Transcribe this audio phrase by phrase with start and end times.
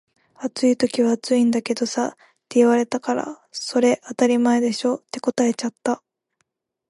[0.41, 2.17] 「暑い時は暑いんだけどさ」っ
[2.49, 6.01] て言われたから「それ当たり前でしょ」って答えちゃった